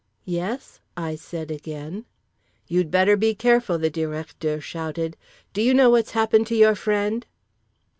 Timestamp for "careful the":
3.35-3.91